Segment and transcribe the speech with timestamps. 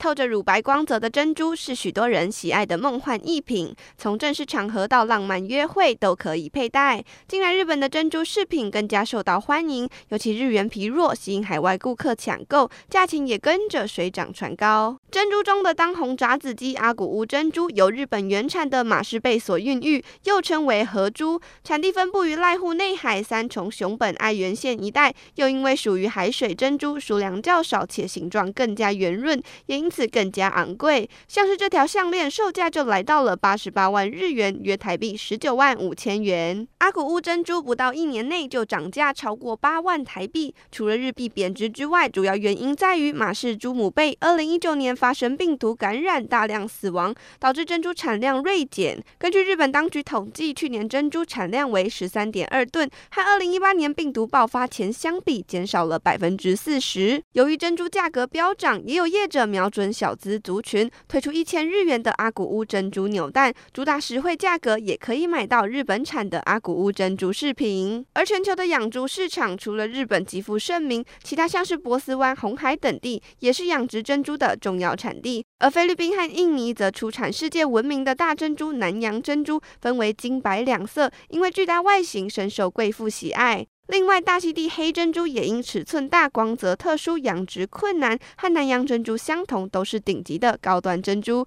[0.00, 7.04] 透着乳白光泽的珍珠是许多人喜爱的梦幻逸品，从正式场合到浪漫约会都可以佩戴。
[7.28, 14.98] 近来日本的珍珠饰品更加受到欢迎，尤其日元疲弱，吸引海外顾客抢购，价钱也跟着水涨船高。
[15.10, 25.14] 珍珠中的当红炸子鸡阿古屋珍珠，由日本原产的马氏贝所孕育，又称为和珠，产地分布于濑户内海、三重、熊本、爱媛县一带。
[25.34, 31.10] 又因为属于海水珍珠，数量较少，且形状更加圆润，也因此更加昂贵。
[31.26, 36.66] 像是这条项链，售价就来到了八十八万日元，约台币十九万五千元。
[36.78, 49.02] 阿古屋珍珠不到一年内就涨价超过八万台币，除了日币贬值之外，主要原因在于马氏珠母贝二零一九年发生病毒感染，大量死亡，导致珍珠产量锐减。
[49.18, 57.22] 根据日本当局统计，去年珍珠产量为十三点二吨，和二零一八年病毒爆发前相比，减少了百分之四十。
[57.32, 68.04] 由于珍珠价格飙涨，也有业者瞄准准小资族群，推出一千日元的阿古屋珍珠扭蛋，主打实惠价格，也可以买到日本产的阿古屋珍珠饰品。
[68.12, 75.42] 而全球的养猪市场，除了日本极负盛名，其他像是波斯湾、红海等地，也是养殖珍珠的重要产地。
[75.60, 83.66] 而菲律宾和印尼则出产世界闻名的大珍珠南洋珍珠，分为金白两色，因为巨大外形深受贵妇喜爱。
[83.90, 91.44] 另外，大溪地黑珍珠也因尺寸大、光泽特殊、养殖困难，和南洋珍珠相同，都是顶级的高端珍珠。